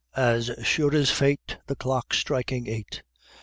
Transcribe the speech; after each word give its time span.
as 0.15 0.49
sure 0.63 0.95
as 0.95 1.11
fate 1.11 1.59
The 1.67 1.75
clock's 1.75 2.17
striking 2.17 2.65
Eight! 2.65 3.03